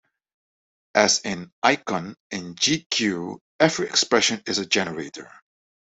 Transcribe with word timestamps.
As 0.95 1.19
in 1.25 1.51
Icon, 1.61 2.15
in 2.31 2.55
jq 2.55 3.37
every 3.59 3.85
expression 3.87 4.41
is 4.47 4.57
a 4.57 4.65
generator. 4.65 5.31